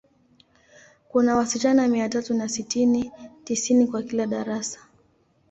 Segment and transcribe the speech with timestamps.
[1.09, 3.11] Kuna wasichana mia tatu na sitini,
[3.43, 4.79] tisini kwa kila darasa.